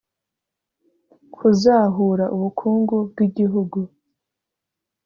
Kuzahura 1.35 2.25
ubukungu 2.35 2.95
bw 3.09 3.17
igihugu 3.27 3.79